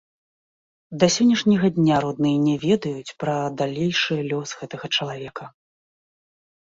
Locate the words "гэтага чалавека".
4.63-5.43